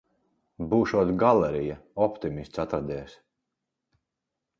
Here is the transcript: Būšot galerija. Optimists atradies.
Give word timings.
Būšot 0.69 1.11
galerija. 1.23 1.75
Optimists 2.05 2.63
atradies. 2.65 3.15